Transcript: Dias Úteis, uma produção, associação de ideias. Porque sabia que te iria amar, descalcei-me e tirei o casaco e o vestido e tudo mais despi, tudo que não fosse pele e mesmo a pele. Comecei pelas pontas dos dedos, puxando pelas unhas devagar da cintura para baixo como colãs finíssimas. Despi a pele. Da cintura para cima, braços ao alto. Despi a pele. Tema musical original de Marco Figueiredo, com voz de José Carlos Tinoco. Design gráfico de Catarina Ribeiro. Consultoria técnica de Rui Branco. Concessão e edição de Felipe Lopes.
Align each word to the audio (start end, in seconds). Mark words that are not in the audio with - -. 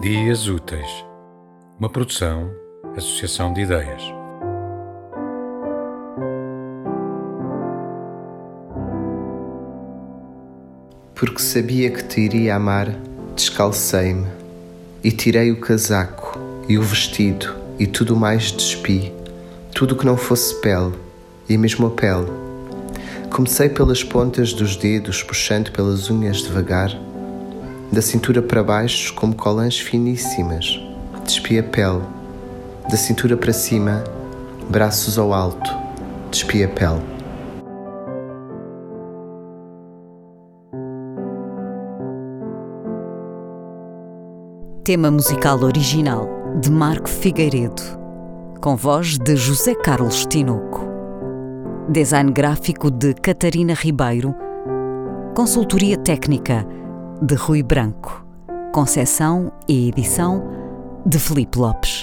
Dias 0.00 0.46
Úteis, 0.46 1.04
uma 1.76 1.90
produção, 1.90 2.52
associação 2.96 3.52
de 3.52 3.62
ideias. 3.62 4.00
Porque 11.16 11.42
sabia 11.42 11.90
que 11.90 12.04
te 12.04 12.20
iria 12.20 12.54
amar, 12.54 12.94
descalcei-me 13.34 14.28
e 15.02 15.10
tirei 15.10 15.50
o 15.50 15.58
casaco 15.58 16.38
e 16.68 16.78
o 16.78 16.82
vestido 16.82 17.52
e 17.76 17.84
tudo 17.84 18.14
mais 18.14 18.52
despi, 18.52 19.12
tudo 19.74 19.96
que 19.96 20.06
não 20.06 20.16
fosse 20.16 20.54
pele 20.60 20.94
e 21.48 21.58
mesmo 21.58 21.88
a 21.88 21.90
pele. 21.90 22.30
Comecei 23.34 23.68
pelas 23.68 24.04
pontas 24.04 24.52
dos 24.52 24.76
dedos, 24.76 25.24
puxando 25.24 25.72
pelas 25.72 26.08
unhas 26.08 26.36
devagar 26.36 26.96
da 27.90 28.02
cintura 28.02 28.42
para 28.42 28.62
baixo 28.62 29.14
como 29.14 29.34
colãs 29.34 29.78
finíssimas. 29.78 30.80
Despi 31.24 31.58
a 31.58 31.62
pele. 31.62 32.02
Da 32.88 32.96
cintura 32.96 33.36
para 33.36 33.52
cima, 33.52 34.04
braços 34.68 35.18
ao 35.18 35.32
alto. 35.32 35.70
Despi 36.30 36.64
a 36.64 36.68
pele. 36.68 37.02
Tema 44.84 45.10
musical 45.10 45.62
original 45.62 46.26
de 46.62 46.70
Marco 46.70 47.10
Figueiredo, 47.10 47.82
com 48.58 48.74
voz 48.74 49.18
de 49.18 49.36
José 49.36 49.74
Carlos 49.74 50.24
Tinoco. 50.24 50.80
Design 51.90 52.32
gráfico 52.32 52.90
de 52.90 53.12
Catarina 53.14 53.74
Ribeiro. 53.74 54.34
Consultoria 55.34 55.98
técnica 55.98 56.66
de 57.20 57.34
Rui 57.34 57.62
Branco. 57.62 58.24
Concessão 58.72 59.50
e 59.66 59.88
edição 59.88 60.42
de 61.04 61.18
Felipe 61.18 61.58
Lopes. 61.58 61.97